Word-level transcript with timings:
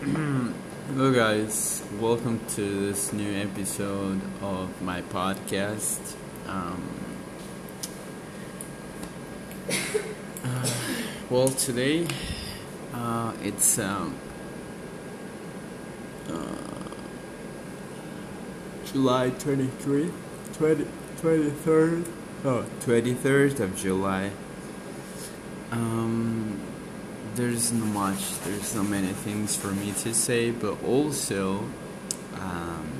Hello, 0.00 1.12
guys. 1.12 1.82
Welcome 2.00 2.40
to 2.54 2.86
this 2.86 3.12
new 3.12 3.34
episode 3.36 4.22
of 4.40 4.80
my 4.80 5.02
podcast. 5.02 6.14
Um, 6.46 6.88
uh, 10.42 10.70
well, 11.28 11.48
today 11.48 12.06
uh, 12.94 13.34
it's 13.42 13.78
um, 13.78 14.16
uh, 16.30 16.94
July 18.86 19.28
23, 19.28 20.10
20, 20.54 20.86
23rd, 21.20 22.08
oh, 22.46 22.64
23rd 22.80 23.60
of 23.60 23.76
July. 23.76 24.30
Um, 25.70 26.69
there's 27.34 27.72
not 27.72 27.86
much, 27.86 28.40
there's 28.40 28.74
not 28.74 28.88
many 28.88 29.08
things 29.08 29.56
for 29.56 29.68
me 29.68 29.92
to 29.92 30.14
say, 30.14 30.50
but 30.50 30.82
also, 30.84 31.64
um, 32.34 32.90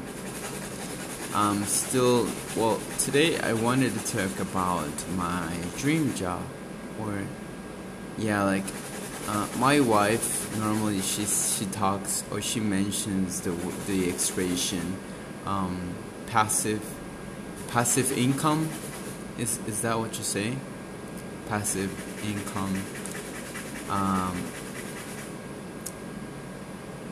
I'm 1.35 1.65
still, 1.65 2.29
well, 2.57 2.81
today 2.99 3.39
I 3.39 3.53
wanted 3.53 3.93
to 3.99 4.17
talk 4.17 4.41
about 4.41 4.91
my 5.17 5.53
dream 5.79 6.15
job, 6.15 6.43
or, 7.01 7.23
yeah, 8.19 8.43
like, 8.45 8.65
uh, 9.29 9.47
my 9.59 9.79
wife 9.79 10.59
normally 10.59 11.01
she 11.01 11.25
she 11.25 11.65
talks 11.67 12.25
or 12.33 12.41
she 12.41 12.59
mentions 12.59 13.43
the 13.43 13.51
the 13.87 14.09
expression 14.09 14.97
um, 15.47 15.95
passive 16.27 16.83
passive 17.69 18.11
income. 18.19 18.69
Is 19.39 19.61
is 19.69 19.83
that 19.83 19.99
what 19.99 20.17
you 20.19 20.25
say 20.25 20.57
passive 21.49 21.93
income 22.27 22.83
um, 23.91 24.43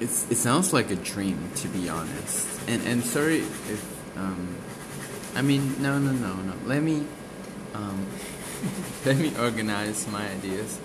it's, 0.01 0.31
it 0.31 0.37
sounds 0.37 0.73
like 0.73 0.91
a 0.91 0.97
dream, 0.97 1.51
to 1.57 1.69
be 1.69 1.89
honest. 1.89 2.47
And 2.69 2.87
and 2.87 3.05
sorry 3.05 3.39
if 3.39 4.17
um, 4.17 4.57
I 5.35 5.43
mean 5.43 5.83
no 5.83 5.99
no 5.99 6.13
no 6.13 6.35
no. 6.35 6.55
Let 6.67 6.83
me 6.83 7.05
um, 7.75 8.07
let 9.05 9.17
me 9.17 9.33
organize 9.39 10.07
my 10.09 10.29
ideas. 10.29 10.79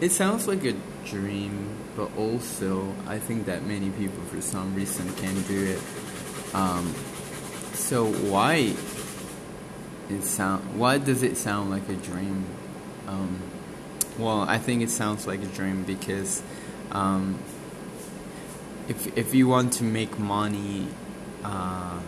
It 0.00 0.12
sounds 0.12 0.46
like 0.46 0.64
a 0.64 0.74
dream, 1.04 1.76
but 1.96 2.16
also 2.16 2.94
I 3.06 3.18
think 3.18 3.46
that 3.46 3.66
many 3.66 3.90
people 3.90 4.22
for 4.24 4.40
some 4.40 4.74
reason 4.74 5.12
can 5.14 5.42
do 5.42 5.64
it. 5.64 6.54
Um, 6.54 6.94
so 7.74 8.06
why 8.06 8.74
it 10.08 10.22
sound 10.22 10.78
why 10.78 10.98
does 10.98 11.22
it 11.22 11.36
sound 11.36 11.70
like 11.70 11.88
a 11.88 11.96
dream? 11.96 12.44
Um, 13.08 13.49
well, 14.20 14.42
I 14.42 14.58
think 14.58 14.82
it 14.82 14.90
sounds 14.90 15.26
like 15.26 15.42
a 15.42 15.46
dream 15.46 15.84
because 15.84 16.42
um, 16.92 17.38
if 18.88 19.16
if 19.16 19.34
you 19.34 19.48
want 19.48 19.72
to 19.74 19.84
make 19.84 20.18
money 20.18 20.86
uh, 21.44 22.00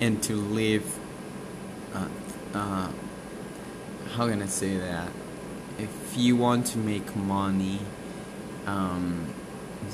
and 0.00 0.22
to 0.22 0.36
live, 0.36 0.98
uh, 1.94 2.08
uh, 2.54 2.88
how 4.14 4.28
can 4.28 4.42
I 4.42 4.46
say 4.46 4.76
that? 4.76 5.08
If 5.78 6.16
you 6.16 6.36
want 6.36 6.66
to 6.68 6.78
make 6.78 7.14
money 7.16 7.80
um, 8.66 9.32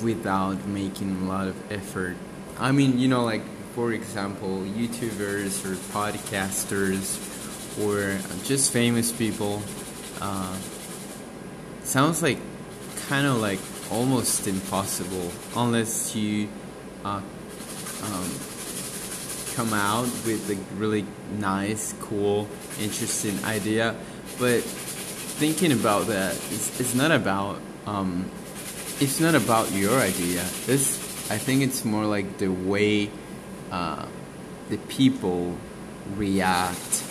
without 0.03 0.65
making 0.67 1.21
a 1.23 1.25
lot 1.25 1.47
of 1.47 1.71
effort, 1.71 2.15
I 2.59 2.71
mean, 2.71 2.99
you 2.99 3.07
know, 3.07 3.23
like 3.23 3.43
for 3.73 3.91
example, 3.91 4.63
YouTubers 4.65 5.65
or 5.65 5.75
podcasters 5.91 7.19
or 7.83 8.17
just 8.45 8.71
famous 8.71 9.11
people. 9.11 9.61
Uh, 10.21 10.57
sounds 11.85 12.21
like 12.21 12.39
kind 13.07 13.27
of 13.27 13.37
like 13.37 13.59
almost 13.91 14.47
impossible 14.47 15.31
unless 15.55 16.15
you 16.15 16.49
uh, 17.03 17.21
um, 18.03 18.29
come 19.53 19.73
out 19.73 20.05
with 20.25 20.49
a 20.49 20.75
really 20.77 21.05
nice, 21.39 21.93
cool, 22.01 22.47
interesting 22.81 23.43
idea. 23.45 23.95
But 24.39 24.61
thinking 24.63 25.71
about 25.71 26.07
that, 26.07 26.33
it's, 26.33 26.79
it's 26.79 26.95
not 26.95 27.11
about 27.11 27.59
um, 27.85 28.29
it's 28.99 29.19
not 29.19 29.35
about 29.35 29.71
your 29.71 29.99
idea. 29.99 30.41
This 30.65 30.99
I 31.29 31.37
think 31.37 31.61
it's 31.61 31.85
more 31.85 32.05
like 32.05 32.37
the 32.37 32.47
way 32.47 33.09
uh, 33.71 34.05
the 34.69 34.77
people 34.77 35.55
react. 36.15 37.03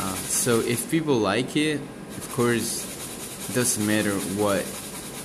Uh, 0.00 0.14
so 0.14 0.60
if 0.60 0.90
people 0.90 1.16
like 1.16 1.56
it, 1.56 1.80
of 2.16 2.32
course 2.32 2.87
it 3.48 3.54
doesn't 3.54 3.86
matter 3.86 4.12
what 4.36 4.64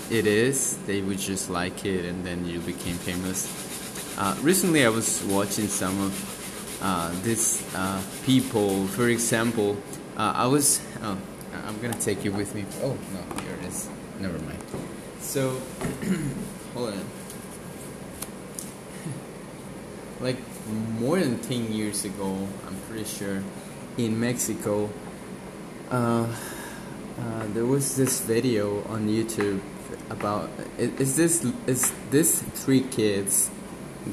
it 0.10 0.28
is, 0.28 0.78
they 0.86 1.02
would 1.02 1.20
just 1.20 1.50
like 1.50 1.86
it 1.86 2.06
and 2.06 2.26
then 2.26 2.46
you 2.46 2.60
became 2.60 2.96
famous. 2.96 3.48
Uh, 4.18 4.38
recently, 4.42 4.86
I 4.86 4.90
was 4.90 5.24
watching 5.24 5.68
some 5.68 6.00
of 6.02 6.80
uh, 6.82 7.12
these 7.24 7.64
uh, 7.76 8.02
people. 8.26 8.86
For 8.88 9.08
example, 9.08 9.78
uh, 10.18 10.34
I 10.36 10.46
was. 10.46 10.82
Oh, 11.02 11.18
I'm 11.66 11.82
gonna 11.82 12.00
take 12.00 12.24
you 12.24 12.32
with 12.32 12.54
me. 12.54 12.66
Oh 12.82 12.98
no, 13.14 13.42
here 13.42 13.56
it 13.62 13.66
is. 13.66 13.90
Never 14.20 14.38
mind. 14.40 14.60
So, 15.20 15.60
hold 16.74 16.94
on. 16.94 17.06
like 20.20 20.38
more 21.00 21.20
than 21.20 21.40
ten 21.40 21.74
years 21.74 22.06
ago, 22.06 22.48
I'm 22.68 22.76
pretty 22.88 23.06
sure, 23.06 23.42
in 23.98 24.20
Mexico. 24.20 24.90
Uh, 27.20 27.46
there 27.54 27.66
was 27.66 27.96
this 27.96 28.22
video 28.22 28.84
on 28.86 29.08
YouTube 29.08 29.62
about 30.10 30.50
is 30.78 31.16
this 31.16 31.46
is 31.68 31.92
this 32.10 32.42
three 32.42 32.82
kids 32.82 33.52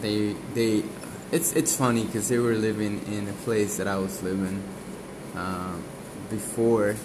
they 0.03 0.35
they 0.53 0.85
it's 1.33 1.55
it's 1.55 1.75
funny 1.75 2.05
because 2.05 2.29
they 2.29 2.39
were 2.39 2.55
living 2.55 3.01
in 3.07 3.27
a 3.29 3.33
place 3.45 3.79
that 3.79 3.89
I 3.89 3.97
was 3.97 4.23
living 4.23 4.63
uh, 5.35 5.77
before 6.29 6.97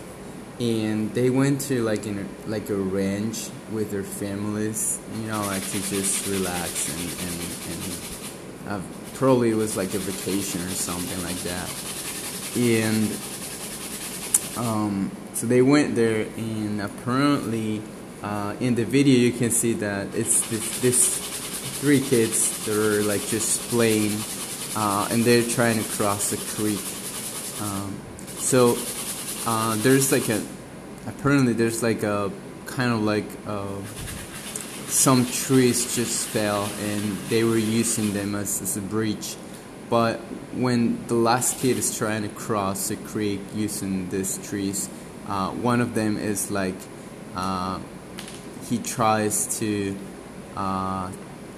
and 0.59 1.13
they 1.13 1.29
went 1.29 1.61
to 1.61 1.81
like 1.83 2.05
in 2.05 2.19
a, 2.19 2.49
like 2.49 2.69
a 2.69 2.75
ranch 2.75 3.49
with 3.71 3.91
their 3.91 4.03
families 4.03 4.99
you 5.21 5.27
know 5.27 5.41
like 5.47 5.63
to 5.63 5.79
just 5.89 6.27
relax 6.27 6.89
and 6.91 7.07
and, 7.25 7.39
and 7.71 8.81
uh, 8.83 8.85
probably 9.13 9.51
it 9.51 9.55
was 9.55 9.77
like 9.77 9.93
a 9.93 9.99
vacation 9.99 10.61
or 10.61 10.69
something 10.69 11.23
like 11.23 11.39
that. 11.43 11.69
And 12.57 13.07
um 14.57 15.11
so 15.35 15.47
they 15.47 15.61
went 15.61 15.95
there, 15.95 16.27
and 16.37 16.81
apparently, 16.81 17.81
uh, 18.23 18.55
in 18.59 18.75
the 18.75 18.85
video, 18.85 19.17
you 19.17 19.31
can 19.31 19.51
see 19.51 19.73
that 19.73 20.15
it's 20.15 20.49
this, 20.49 20.79
this 20.81 21.17
three 21.79 21.99
kids 21.99 22.65
that 22.65 22.75
are 22.75 23.03
like 23.03 23.25
just 23.27 23.59
playing, 23.69 24.13
uh, 24.75 25.09
and 25.11 25.23
they're 25.23 25.43
trying 25.43 25.81
to 25.81 25.89
cross 25.91 26.29
the 26.29 26.37
creek. 26.37 26.79
Um, 27.61 27.95
so 28.37 28.77
uh, 29.45 29.75
there's 29.83 30.11
like 30.11 30.29
a 30.29 30.41
apparently 31.05 31.53
there's 31.53 31.83
like 31.83 32.03
a 32.03 32.31
kind 32.65 32.93
of 32.93 33.01
like 33.01 33.27
uh, 33.45 33.81
some 34.87 35.25
trees 35.25 35.95
just 35.95 36.27
fell, 36.27 36.69
and 36.79 37.17
they 37.29 37.43
were 37.43 37.57
using 37.57 38.13
them 38.13 38.35
as, 38.35 38.61
as 38.61 38.77
a 38.77 38.81
bridge 38.81 39.35
but 39.89 40.17
when 40.53 41.05
the 41.07 41.13
last 41.13 41.59
kid 41.59 41.77
is 41.77 41.95
trying 41.97 42.23
to 42.23 42.29
cross 42.29 42.87
the 42.87 42.95
creek 42.95 43.41
using 43.53 44.09
these 44.09 44.37
trees, 44.47 44.89
uh, 45.27 45.49
one 45.51 45.81
of 45.81 45.95
them 45.95 46.17
is 46.17 46.51
like 46.51 46.75
uh, 47.35 47.79
he 48.69 48.77
tries 48.77 49.59
to 49.59 49.95
uh, 50.55 51.11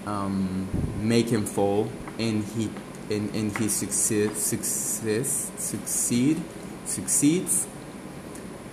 um, 0.06 0.68
make 1.02 1.30
him 1.30 1.46
fall, 1.46 1.90
and 2.18 2.44
he 2.44 2.70
and, 3.10 3.34
and 3.36 3.58
he 3.58 3.70
succeeds 3.70 4.42
success 4.42 5.52
succeed 5.58 6.42
succeeds. 6.86 7.68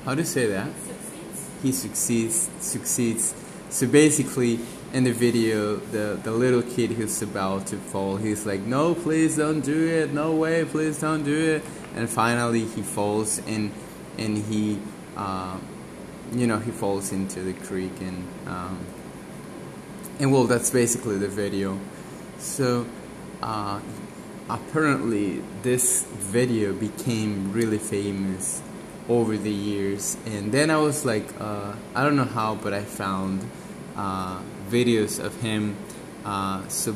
How 0.04 0.14
do 0.14 0.20
you 0.20 0.26
say 0.26 0.46
that? 0.46 0.68
Succeeds. 0.76 1.50
He 1.62 1.72
succeeds 1.72 2.50
succeeds. 2.60 3.34
So 3.70 3.88
basically, 3.88 4.60
in 4.92 5.04
the 5.04 5.12
video, 5.12 5.76
the 5.76 6.18
the 6.22 6.30
little 6.30 6.62
kid 6.62 6.92
who's 6.92 7.20
about 7.22 7.66
to 7.68 7.76
fall, 7.76 8.16
he's 8.16 8.46
like, 8.46 8.60
"No, 8.60 8.94
please 8.94 9.36
don't 9.36 9.60
do 9.60 9.86
it. 9.88 10.12
No 10.12 10.34
way, 10.34 10.64
please 10.64 11.00
don't 11.00 11.24
do 11.24 11.36
it." 11.56 11.64
And 11.96 12.08
finally, 12.08 12.64
he 12.64 12.82
falls 12.82 13.40
and 13.46 13.70
and 14.18 14.38
he, 14.38 14.78
uh, 15.16 15.58
you 16.32 16.46
know, 16.46 16.58
he 16.58 16.70
falls 16.70 17.12
into 17.12 17.40
the 17.40 17.52
creek, 17.52 17.92
and 18.00 18.26
um, 18.46 18.78
and 20.18 20.32
well, 20.32 20.44
that's 20.44 20.70
basically 20.70 21.18
the 21.18 21.28
video. 21.28 21.78
So, 22.38 22.86
uh, 23.42 23.80
apparently, 24.48 25.42
this 25.62 26.04
video 26.04 26.72
became 26.72 27.52
really 27.52 27.78
famous 27.78 28.62
over 29.08 29.36
the 29.36 29.50
years, 29.50 30.16
and 30.26 30.52
then 30.52 30.70
I 30.70 30.78
was 30.78 31.04
like, 31.04 31.26
uh, 31.40 31.74
I 31.94 32.02
don't 32.02 32.16
know 32.16 32.24
how, 32.24 32.54
but 32.54 32.72
I 32.72 32.82
found 32.82 33.46
uh, 33.96 34.40
videos 34.68 35.22
of 35.22 35.40
him. 35.40 35.76
Uh, 36.24 36.66
so 36.68 36.94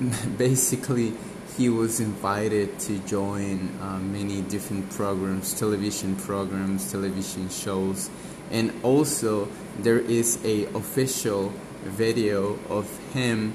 basically 0.38 1.14
he 1.58 1.68
was 1.68 1.98
invited 1.98 2.78
to 2.78 2.96
join 3.00 3.68
uh, 3.82 3.98
many 3.98 4.42
different 4.42 4.88
programs, 4.90 5.52
television 5.58 6.14
programs, 6.14 6.92
television 6.92 7.48
shows, 7.48 8.10
and 8.52 8.72
also 8.84 9.48
there 9.80 9.98
is 9.98 10.38
a 10.44 10.66
official 10.66 11.52
video 11.82 12.56
of 12.68 12.86
him 13.12 13.52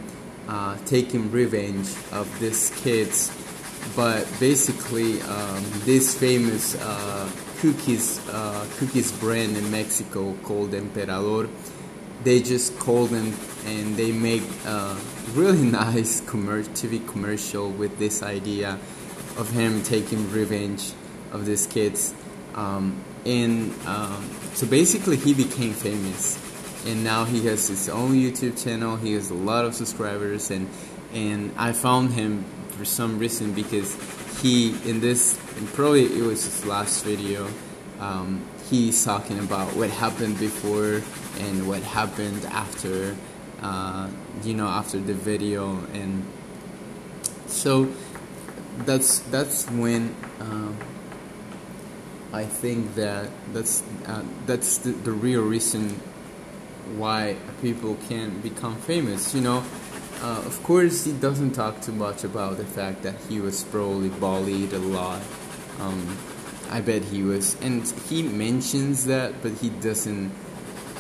uh, 0.50 0.78
taking 0.86 1.32
revenge 1.32 1.88
of 2.12 2.28
these 2.42 2.72
kids. 2.84 3.32
But 3.96 4.28
basically, 4.38 5.22
um, 5.22 5.64
this 5.86 6.14
famous 6.14 6.76
uh, 6.76 7.30
cookies 7.60 8.20
uh, 8.28 8.66
cookies 8.80 9.14
brand 9.14 9.56
in 9.56 9.72
Mexico 9.72 10.34
called 10.44 10.74
Emperador, 10.74 11.48
they 12.24 12.42
just 12.42 12.78
call 12.80 13.06
them 13.06 13.34
and 13.66 13.96
they 13.96 14.12
make 14.12 14.44
a 14.66 14.98
really 15.34 15.64
nice 15.72 16.22
commer- 16.22 16.68
TV 16.70 17.06
commercial 17.08 17.70
with 17.70 17.98
this 18.00 18.24
idea 18.24 18.80
of 19.38 19.50
him 19.52 19.82
taking 19.84 20.30
revenge 20.32 20.94
of 21.32 21.46
these 21.46 21.66
kids. 21.68 22.14
Um, 22.56 23.04
and 23.26 23.74
um, 23.88 24.30
so 24.54 24.68
basically, 24.68 25.16
he 25.16 25.34
became 25.34 25.74
famous, 25.74 26.38
and 26.86 27.04
now 27.04 27.24
he 27.24 27.46
has 27.48 27.68
his 27.68 27.90
own 27.90 28.12
YouTube 28.12 28.62
channel. 28.62 28.98
He 28.98 29.14
has 29.14 29.32
a 29.32 29.34
lot 29.34 29.66
of 29.66 29.74
subscribers, 29.74 30.52
and 30.52 30.70
and 31.14 31.52
I 31.58 31.72
found 31.72 32.12
him 32.12 32.44
for 32.70 32.86
some 32.86 33.18
reason 33.20 33.54
because 33.54 33.96
he 34.42 34.76
in 34.90 35.00
this 35.00 35.40
and 35.58 35.68
probably 35.70 36.06
it 36.06 36.24
was 36.24 36.44
his 36.44 36.66
last 36.66 37.04
video. 37.06 37.48
Um, 38.00 38.46
he's 38.74 39.06
talking 39.06 39.38
about 39.38 39.76
what 39.76 39.92
happened 39.92 40.40
before 40.40 41.02
and 41.40 41.68
what 41.68 41.84
happened 41.84 42.44
after, 42.46 43.16
uh, 43.62 44.10
you 44.44 44.56
know, 44.56 44.68
after 44.68 44.98
the 44.98 45.14
video, 45.14 45.78
and 45.94 46.26
so 47.48 47.88
that's 48.80 49.20
that's 49.30 49.70
when. 49.70 50.16
Uh, 50.40 50.72
I 52.34 52.46
think 52.46 52.96
that 52.96 53.30
that's 53.54 53.84
uh, 54.08 54.24
that's 54.48 54.80
the, 54.80 54.90
the 54.90 55.12
real 55.12 55.44
reason 55.44 55.90
why 56.98 57.38
people 57.62 57.96
can 58.10 58.42
become 58.42 58.76
famous. 58.76 59.36
You 59.36 59.42
know, 59.42 59.64
uh, 60.20 60.42
of 60.44 60.64
course, 60.64 61.06
he 61.06 61.14
doesn't 61.14 61.52
talk 61.52 61.82
too 61.82 61.92
much 61.92 62.24
about 62.24 62.58
the 62.58 62.66
fact 62.66 63.04
that 63.04 63.14
he 63.30 63.40
was 63.40 63.64
probably 63.66 64.10
bullied 64.10 64.74
a 64.74 64.80
lot. 64.80 65.22
Um, 65.80 66.18
I 66.74 66.82
bet 66.82 67.04
he 67.04 67.22
was, 67.22 67.56
and 67.62 67.88
he 68.10 68.24
mentions 68.24 69.06
that, 69.06 69.44
but 69.44 69.52
he 69.52 69.70
doesn't 69.70 70.32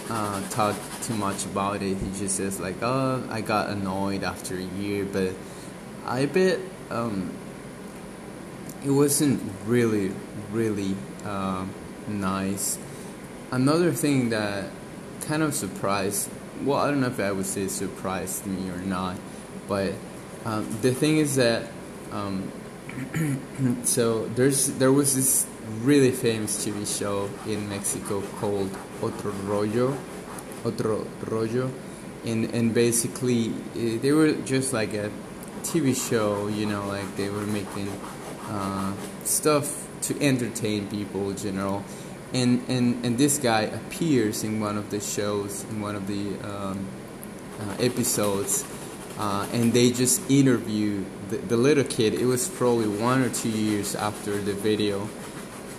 uh, 0.07 0.47
talk 0.49 0.75
too 1.01 1.15
much 1.15 1.45
about 1.45 1.81
it. 1.81 1.97
He 1.97 2.19
just 2.19 2.35
says 2.35 2.59
like, 2.59 2.75
"Oh, 2.83 3.27
I 3.31 3.41
got 3.41 3.71
annoyed 3.71 4.23
after 4.23 4.55
a 4.55 4.61
year," 4.61 5.03
but 5.03 5.33
I 6.05 6.27
bet 6.27 6.59
um, 6.91 7.33
it 8.85 8.91
wasn't 8.91 9.41
really, 9.65 10.11
really 10.51 10.95
uh, 11.25 11.65
nice. 12.07 12.77
Another 13.49 13.91
thing 13.91 14.29
that 14.29 14.69
kind 15.21 15.41
of 15.41 15.55
surprised, 15.55 16.29
well, 16.63 16.77
I 16.77 16.91
don't 16.91 17.01
know 17.01 17.07
if 17.07 17.19
I 17.19 17.31
would 17.31 17.47
say 17.47 17.67
surprised 17.67 18.45
me 18.45 18.69
or 18.69 18.77
not, 18.77 19.17
but 19.67 19.93
um, 20.45 20.69
the 20.83 20.93
thing 20.93 21.17
is 21.17 21.37
that, 21.37 21.67
um, 22.11 22.51
so 23.85 24.27
there's 24.35 24.67
there 24.77 24.91
was 24.91 25.15
this 25.15 25.47
really 25.81 26.11
famous 26.11 26.65
TV 26.65 26.85
show 26.85 27.29
in 27.45 27.69
Mexico 27.69 28.21
called 28.39 28.69
Otro 29.01 29.31
Rollo, 29.45 29.97
Otro 30.65 31.07
Rollo, 31.25 31.71
and 32.25 32.53
and 32.53 32.73
basically 32.73 33.53
eh, 33.75 33.97
they 34.01 34.11
were 34.11 34.33
just 34.45 34.73
like 34.73 34.93
a 34.93 35.11
TV 35.63 35.95
show, 35.95 36.47
you 36.47 36.65
know, 36.65 36.87
like 36.87 37.15
they 37.15 37.29
were 37.29 37.47
making 37.47 37.89
uh, 38.49 38.93
stuff 39.23 39.87
to 40.01 40.21
entertain 40.21 40.87
people 40.89 41.29
in 41.29 41.37
general. 41.37 41.83
And, 42.33 42.63
and, 42.67 43.05
and 43.05 43.17
this 43.17 43.37
guy 43.37 43.61
appears 43.61 44.43
in 44.43 44.59
one 44.59 44.77
of 44.77 44.89
the 44.89 44.99
shows, 44.99 45.63
in 45.65 45.81
one 45.81 45.95
of 45.95 46.07
the 46.07 46.39
um, 46.47 46.85
uh, 47.59 47.75
episodes, 47.79 48.65
uh, 49.19 49.47
and 49.53 49.71
they 49.71 49.91
just 49.91 50.29
interview 50.29 51.05
the, 51.29 51.37
the 51.37 51.57
little 51.57 51.83
kid. 51.83 52.15
It 52.15 52.25
was 52.25 52.49
probably 52.49 52.87
one 52.87 53.21
or 53.21 53.29
two 53.29 53.49
years 53.49 53.95
after 53.95 54.35
the 54.41 54.53
video. 54.53 55.07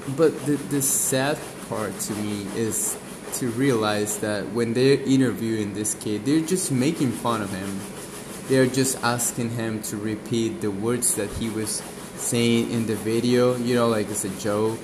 But 0.08 0.44
the, 0.44 0.56
the 0.56 0.82
sad 0.82 1.38
part 1.68 1.98
to 1.98 2.14
me 2.14 2.46
is 2.56 2.98
to 3.34 3.48
realize 3.50 4.18
that 4.18 4.52
when 4.52 4.74
they're 4.74 5.00
interviewing 5.00 5.74
this 5.74 5.94
kid, 5.94 6.24
they're 6.24 6.40
just 6.40 6.70
making 6.70 7.12
fun 7.12 7.42
of 7.42 7.50
him. 7.50 7.80
They're 8.48 8.66
just 8.66 9.02
asking 9.02 9.50
him 9.50 9.82
to 9.84 9.96
repeat 9.96 10.60
the 10.60 10.70
words 10.70 11.14
that 11.14 11.30
he 11.30 11.48
was 11.48 11.82
saying 12.16 12.70
in 12.70 12.86
the 12.86 12.94
video, 12.96 13.56
you 13.56 13.74
know, 13.74 13.88
like 13.88 14.10
it's 14.10 14.24
a 14.24 14.40
joke, 14.40 14.80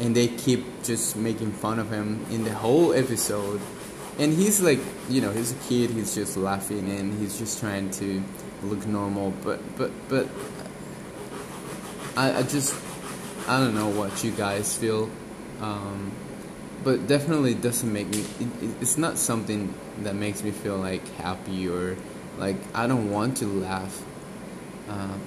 and 0.00 0.14
they 0.14 0.28
keep 0.28 0.82
just 0.82 1.16
making 1.16 1.52
fun 1.52 1.78
of 1.78 1.90
him 1.90 2.26
in 2.30 2.44
the 2.44 2.52
whole 2.52 2.92
episode. 2.92 3.60
And 4.18 4.32
he's 4.32 4.60
like, 4.60 4.80
you 5.08 5.20
know, 5.20 5.30
he's 5.30 5.52
a 5.52 5.68
kid. 5.68 5.90
He's 5.90 6.14
just 6.14 6.36
laughing 6.36 6.90
and 6.90 7.18
he's 7.20 7.38
just 7.38 7.60
trying 7.60 7.90
to 7.92 8.22
look 8.62 8.86
normal. 8.86 9.32
But 9.44 9.60
but 9.76 9.90
but 10.08 10.26
I 12.16 12.38
I 12.38 12.42
just 12.42 12.74
I 13.48 13.60
don't 13.60 13.74
know 13.74 13.88
what 13.88 14.24
you 14.24 14.32
guys 14.32 14.76
feel, 14.76 15.10
um, 15.60 16.12
but 16.82 17.06
definitely 17.06 17.54
doesn't 17.54 17.92
make 17.92 18.08
me. 18.08 18.24
It, 18.40 18.48
it's 18.80 18.98
not 18.98 19.18
something 19.18 19.72
that 20.02 20.14
makes 20.14 20.42
me 20.42 20.50
feel 20.50 20.76
like 20.76 21.06
happy 21.16 21.68
or 21.68 21.96
like 22.38 22.56
I 22.74 22.86
don't 22.86 23.10
want 23.10 23.36
to 23.38 23.46
laugh. 23.46 24.02
Uh, 24.88 25.18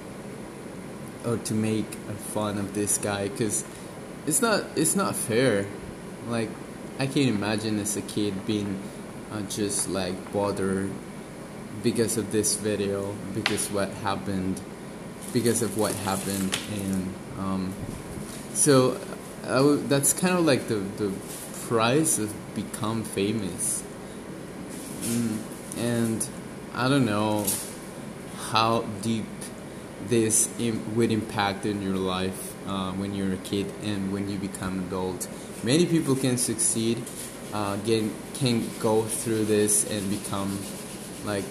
or 1.26 1.36
to 1.36 1.54
make 1.54 1.86
fun 2.32 2.58
of 2.58 2.74
this 2.74 2.98
guy 2.98 3.28
because 3.28 3.64
it's 4.26 4.40
not 4.40 4.64
it's 4.76 4.96
not 4.96 5.14
fair 5.14 5.66
like 6.28 6.48
i 6.98 7.06
can't 7.06 7.28
imagine 7.28 7.78
as 7.78 7.96
a 7.96 8.02
kid 8.02 8.46
being 8.46 8.80
uh, 9.32 9.42
just 9.42 9.88
like 9.88 10.32
bothered 10.32 10.90
because 11.82 12.16
of 12.16 12.32
this 12.32 12.56
video 12.56 13.14
because 13.34 13.70
what 13.70 13.88
happened 14.02 14.60
because 15.32 15.62
of 15.62 15.76
what 15.78 15.94
happened 15.96 16.58
and 16.74 17.14
um, 17.38 17.74
so 18.54 18.92
that's 19.88 20.12
kind 20.12 20.36
of 20.36 20.44
like 20.44 20.68
the 20.68 20.76
the 20.76 21.12
price 21.66 22.18
of 22.18 22.32
become 22.54 23.04
famous 23.04 23.82
mm, 25.02 25.38
and 25.76 26.28
i 26.74 26.88
don't 26.88 27.06
know 27.06 27.46
how 28.50 28.82
deep 29.02 29.24
this 30.08 30.48
Im- 30.58 30.96
would 30.96 31.12
impact 31.12 31.66
in 31.66 31.82
your 31.82 31.96
life 31.96 32.54
uh, 32.66 32.92
when 32.92 33.14
you're 33.14 33.32
a 33.32 33.38
kid 33.38 33.72
and 33.82 34.12
when 34.12 34.28
you 34.28 34.38
become 34.38 34.80
adult. 34.86 35.28
Many 35.62 35.86
people 35.86 36.16
can 36.16 36.38
succeed, 36.38 37.02
uh, 37.52 37.76
get, 37.76 38.04
can 38.34 38.68
go 38.80 39.02
through 39.02 39.44
this 39.44 39.88
and 39.90 40.08
become 40.10 40.58
like 41.24 41.44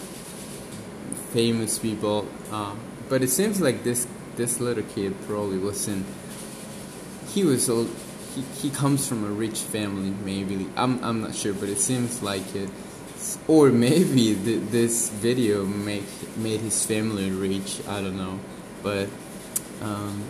famous 1.31 1.79
people. 1.79 2.27
Uh, 2.51 2.75
but 3.07 3.21
it 3.21 3.29
seems 3.29 3.61
like 3.61 3.83
this 3.83 4.07
this 4.35 4.59
little 4.59 4.83
kid 4.83 5.15
probably 5.27 5.57
wasn't. 5.57 6.05
He 7.33 7.43
was 7.43 7.69
old. 7.69 7.89
He, 8.35 8.41
he 8.61 8.69
comes 8.69 9.07
from 9.07 9.23
a 9.23 9.29
rich 9.29 9.59
family, 9.59 10.13
maybe. 10.23 10.67
I'm 10.75 11.03
I'm 11.03 11.21
not 11.21 11.35
sure, 11.35 11.53
but 11.53 11.69
it 11.69 11.79
seems 11.79 12.21
like 12.21 12.55
it 12.55 12.69
or 13.47 13.69
maybe 13.69 14.35
th- 14.35 14.69
this 14.69 15.09
video 15.09 15.65
make 15.65 16.37
made 16.37 16.61
his 16.61 16.85
family 16.85 17.31
rich. 17.31 17.81
I 17.87 18.01
don't 18.01 18.17
know, 18.17 18.39
but 18.81 19.09
um, 19.81 20.23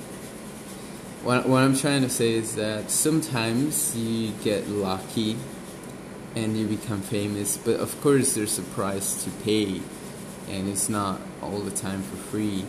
what 1.23 1.47
what 1.47 1.63
I'm 1.63 1.75
trying 1.75 2.01
to 2.01 2.09
say 2.09 2.33
is 2.33 2.55
that 2.55 2.89
sometimes 2.89 3.95
you 3.95 4.31
get 4.43 4.67
lucky 4.69 5.37
and 6.35 6.57
you 6.57 6.67
become 6.67 7.01
famous, 7.01 7.57
but 7.57 7.79
of 7.79 7.99
course 8.01 8.33
there's 8.33 8.57
a 8.59 8.63
price 8.63 9.23
to 9.23 9.29
pay, 9.43 9.81
and 10.49 10.67
it's 10.67 10.89
not 10.89 11.21
all 11.41 11.59
the 11.59 11.71
time 11.71 12.01
for 12.03 12.17
free. 12.17 12.65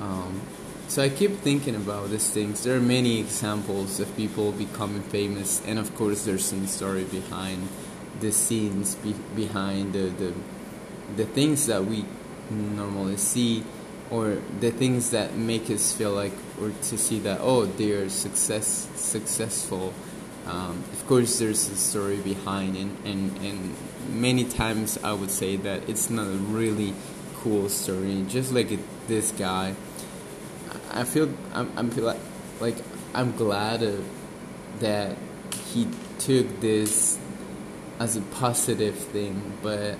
Um, 0.00 0.40
so 0.88 1.02
I 1.02 1.08
keep 1.08 1.32
thinking 1.38 1.74
about 1.74 2.10
these 2.10 2.30
things. 2.30 2.62
There 2.62 2.76
are 2.76 2.80
many 2.80 3.18
examples 3.18 4.00
of 4.00 4.14
people 4.16 4.52
becoming 4.52 5.02
famous, 5.02 5.62
and 5.66 5.78
of 5.78 5.94
course 5.96 6.24
there's 6.24 6.44
some 6.44 6.66
story 6.66 7.04
behind 7.04 7.68
the 8.20 8.32
scenes 8.32 8.94
be- 8.96 9.14
behind 9.34 9.92
the, 9.92 10.08
the 10.08 10.32
the 11.16 11.24
things 11.24 11.66
that 11.66 11.84
we 11.84 12.04
normally 12.50 13.16
see 13.16 13.64
or 14.10 14.38
the 14.60 14.70
things 14.70 15.10
that 15.10 15.34
make 15.34 15.70
us 15.70 15.92
feel 15.92 16.12
like 16.12 16.32
or 16.60 16.70
to 16.82 16.96
see 16.98 17.18
that 17.20 17.40
oh 17.40 17.66
they're 17.66 18.08
success 18.08 18.88
successful 18.94 19.92
um, 20.46 20.82
of 20.92 21.06
course 21.06 21.38
there's 21.38 21.68
a 21.68 21.76
story 21.76 22.16
behind 22.18 22.76
and, 22.76 22.96
and 23.04 23.36
and 23.38 23.76
many 24.10 24.44
times 24.44 24.98
I 25.02 25.12
would 25.12 25.30
say 25.30 25.56
that 25.56 25.88
it's 25.88 26.08
not 26.08 26.26
a 26.26 26.38
really 26.38 26.94
cool 27.36 27.68
story 27.68 28.24
just 28.28 28.52
like 28.52 28.70
it, 28.72 28.80
this 29.08 29.32
guy 29.32 29.74
I 30.96 31.04
feel 31.04 31.32
I'm, 31.52 31.70
I'm 31.76 31.90
feel 31.90 32.04
like, 32.04 32.20
like 32.60 32.76
I'm 33.14 33.36
glad 33.36 33.86
that 34.80 35.16
he 35.72 35.88
took 36.18 36.60
this 36.60 37.18
as 37.98 38.16
a 38.16 38.22
positive 38.22 38.94
thing, 38.96 39.52
but 39.62 39.98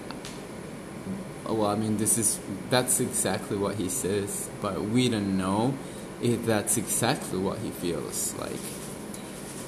well, 1.45 1.67
I 1.67 1.77
mean, 1.77 1.97
this 1.97 2.19
is 2.19 2.41
that's 2.71 3.01
exactly 3.01 3.57
what 3.57 3.77
he 3.77 3.89
says, 3.89 4.49
but 4.61 4.81
we 4.83 5.09
don't 5.09 5.37
know 5.37 5.75
if 6.23 6.45
that's 6.47 6.77
exactly 6.77 7.39
what 7.39 7.59
he 7.59 7.71
feels 7.71 8.35
like, 8.35 8.61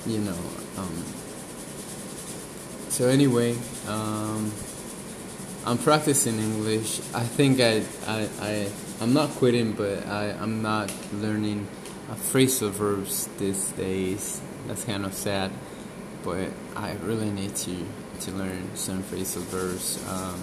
you 0.07 0.19
know. 0.19 0.39
Um, 0.77 1.05
so 2.89 3.09
anyway, 3.09 3.57
um, 3.87 4.51
I'm 5.67 5.79
practicing 5.79 6.39
English. 6.39 7.01
I 7.15 7.23
think 7.23 7.61
I, 7.61 7.83
I, 8.07 8.29
I, 8.41 8.71
I'm 9.01 9.13
not 9.13 9.31
quitting, 9.31 9.73
but 9.73 10.07
I, 10.09 10.31
I'm 10.31 10.61
not 10.61 10.93
learning 11.13 11.69
phrasal 12.17 12.71
verbs 12.71 13.29
these 13.39 13.71
days. 13.73 14.41
That's 14.67 14.85
kind 14.85 15.05
of 15.05 15.15
sad, 15.15 15.53
but 16.25 16.49
I 16.75 16.95
really 17.05 17.31
need 17.31 17.55
to, 17.57 17.87
to 18.23 18.31
learn 18.33 18.75
some 18.75 19.05
phrasal 19.05 19.43
verbs. 19.43 20.05
Um, 20.09 20.41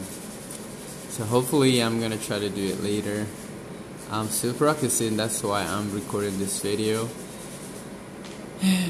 so 1.10 1.26
hopefully 1.26 1.84
I'm 1.84 2.00
gonna 2.00 2.18
try 2.18 2.40
to 2.40 2.50
do 2.50 2.68
it 2.68 2.82
later. 2.82 3.26
I'm 4.10 4.30
still 4.30 4.54
practicing, 4.54 5.18
that's 5.18 5.44
why 5.44 5.64
I'm 5.64 5.94
recording 5.94 6.40
this 6.40 6.62
video. 6.62 7.10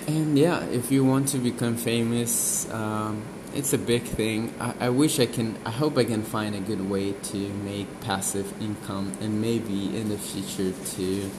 And 0.08 0.38
yeah, 0.38 0.64
if 0.66 0.92
you 0.92 1.04
want 1.04 1.30
to 1.30 1.40
become 1.40 1.76
famous, 1.76 2.72
um, 2.72 3.24
it's 3.56 3.74
a 3.74 3.78
big 3.78 4.04
thing. 4.04 4.54
I, 4.60 4.74
I 4.82 4.90
wish 4.90 5.20
I 5.20 5.26
can, 5.26 5.58
I 5.66 5.72
hope 5.72 5.98
I 5.98 6.04
can 6.04 6.24
find 6.24 6.54
a 6.56 6.60
good 6.60 6.90
way 6.90 7.14
to 7.14 7.38
make 7.38 7.88
passive 8.02 8.62
income 8.62 9.14
and 9.22 9.42
maybe 9.42 9.98
in 9.98 10.10
the 10.10 10.18
future 10.18 10.74
to, 10.96 11.32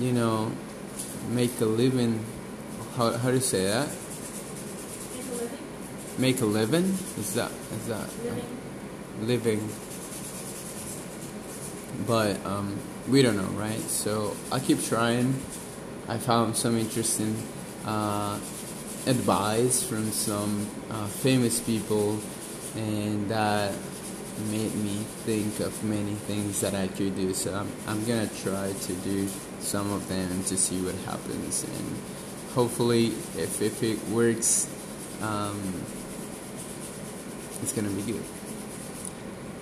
you 0.00 0.12
know, 0.12 0.52
make 1.30 1.58
a 1.60 1.64
living. 1.64 2.24
How, 2.96 3.12
how 3.12 3.28
do 3.28 3.36
you 3.36 3.40
say 3.40 3.64
that? 3.64 3.88
Make 3.88 5.20
a 5.30 5.34
living. 5.36 6.18
Make 6.18 6.40
a 6.40 6.46
living? 6.46 6.84
Is 7.18 7.34
that, 7.34 7.52
is 7.72 7.86
that? 7.86 8.08
Living. 9.20 9.62
living 9.62 9.70
but 12.06 12.44
um, 12.44 12.76
we 13.08 13.22
don't 13.22 13.36
know 13.36 13.58
right 13.58 13.80
so 13.80 14.36
i 14.50 14.58
keep 14.58 14.82
trying 14.82 15.34
i 16.08 16.18
found 16.18 16.56
some 16.56 16.76
interesting 16.76 17.36
uh, 17.86 18.38
advice 19.06 19.82
from 19.82 20.10
some 20.10 20.66
uh, 20.90 21.06
famous 21.06 21.60
people 21.60 22.18
and 22.76 23.30
that 23.30 23.72
made 24.50 24.74
me 24.74 24.96
think 25.24 25.60
of 25.60 25.84
many 25.84 26.14
things 26.14 26.60
that 26.60 26.74
i 26.74 26.88
could 26.88 27.14
do 27.14 27.32
so 27.32 27.54
i'm, 27.54 27.70
I'm 27.86 28.04
gonna 28.04 28.30
try 28.42 28.72
to 28.72 28.92
do 28.96 29.28
some 29.60 29.92
of 29.92 30.08
them 30.08 30.42
to 30.44 30.56
see 30.56 30.80
what 30.82 30.94
happens 31.06 31.64
and 31.64 31.98
hopefully 32.54 33.06
if, 33.36 33.62
if 33.62 33.82
it 33.82 33.98
works 34.08 34.68
um, 35.22 35.60
it's 37.62 37.72
gonna 37.72 37.90
be 37.90 38.02
good 38.12 38.24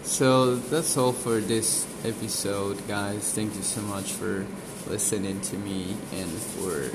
so 0.03 0.57
that's 0.57 0.97
all 0.97 1.13
for 1.13 1.39
this 1.39 1.87
episode, 2.05 2.87
guys. 2.89 3.33
Thank 3.33 3.55
you 3.55 3.63
so 3.63 3.81
much 3.83 4.13
for 4.13 4.45
listening 4.89 5.41
to 5.41 5.57
me 5.57 5.97
and 6.13 6.29
for. 6.29 6.91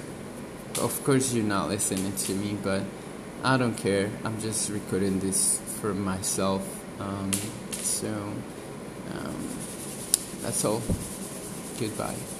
Of 0.79 1.03
course, 1.03 1.33
you're 1.33 1.43
not 1.43 1.69
listening 1.69 2.13
to 2.15 2.33
me, 2.33 2.55
but 2.61 2.83
I 3.43 3.57
don't 3.57 3.75
care. 3.75 4.11
I'm 4.23 4.39
just 4.39 4.69
recording 4.69 5.19
this 5.19 5.59
for 5.81 5.93
myself. 5.93 6.61
Um, 6.99 7.31
so 7.71 8.07
um, 8.07 9.47
that's 10.43 10.63
all. 10.65 10.81
Goodbye. 11.79 12.36